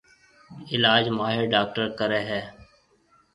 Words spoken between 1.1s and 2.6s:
ماھر ڊاڪٽر ڪرَي ھيََََ